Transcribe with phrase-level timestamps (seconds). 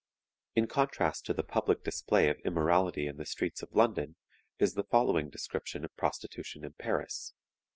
[0.55, 4.15] In contrast to the public display of immorality in the streets of London,
[4.57, 7.35] is the following description of prostitution in Paris.